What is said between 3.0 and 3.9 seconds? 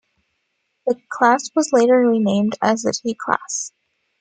class.